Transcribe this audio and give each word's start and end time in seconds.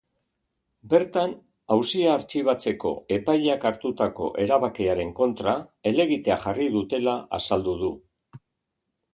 Bertan, 0.93 1.33
auzia 1.75 2.07
artxibatzeko 2.13 2.93
epaileak 3.17 3.67
hartutako 3.71 4.31
erabakiaren 4.47 5.13
kontra 5.23 5.55
helegitea 5.91 6.39
jarri 6.47 6.69
dutela 6.79 7.15
azaldu 7.41 7.77
du. 7.85 7.93